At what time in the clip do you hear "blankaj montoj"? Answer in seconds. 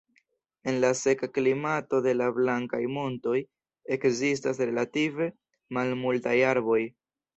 2.37-3.37